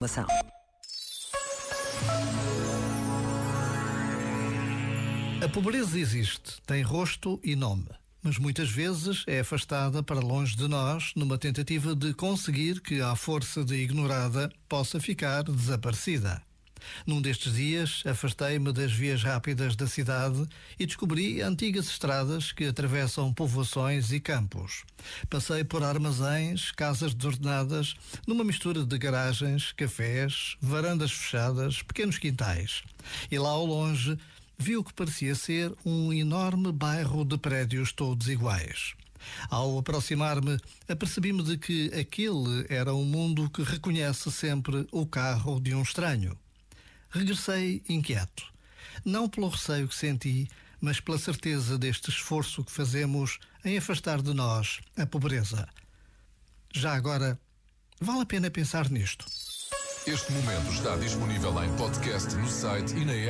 [0.00, 0.26] Informação.
[5.42, 7.88] A pobreza existe, tem rosto e nome,
[8.22, 13.16] mas muitas vezes é afastada para longe de nós numa tentativa de conseguir que, à
[13.16, 16.40] força de ignorada, possa ficar desaparecida.
[17.06, 20.46] Num destes dias, afastei-me das vias rápidas da cidade
[20.78, 24.84] e descobri antigas estradas que atravessam povoações e campos.
[25.28, 27.94] Passei por armazéns, casas desordenadas,
[28.26, 32.82] numa mistura de garagens, cafés, varandas fechadas, pequenos quintais.
[33.30, 34.18] E lá ao longe,
[34.58, 38.94] vi o que parecia ser um enorme bairro de prédios todos iguais.
[39.50, 45.74] Ao aproximar-me, apercebi-me de que aquele era um mundo que reconhece sempre o carro de
[45.74, 46.36] um estranho.
[47.10, 48.44] Regressei inquieto.
[49.04, 50.48] Não pelo receio que senti,
[50.80, 55.68] mas pela certeza deste esforço que fazemos em afastar de nós a pobreza.
[56.72, 57.38] Já agora,
[58.00, 59.24] vale a pena pensar nisto.
[60.06, 63.26] Este momento está disponível em podcast no site e na app.